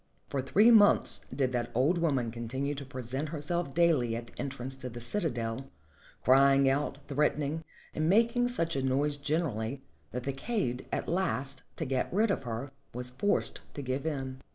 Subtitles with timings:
[0.29, 4.75] For three months did that old woman continue to present herself daily at the entrance
[4.77, 5.69] to the citadel,
[6.23, 9.77] crying out, threatening, and making such a noise gener ally
[10.09, 14.41] that the kaid at last, to get rid of her, was forced to give in.